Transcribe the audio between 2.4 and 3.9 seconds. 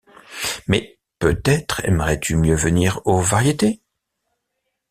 venir aux Variétés?